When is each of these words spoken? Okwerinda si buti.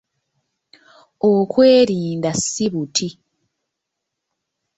Okwerinda 1.31 2.31
si 2.43 2.65
buti. 2.73 3.07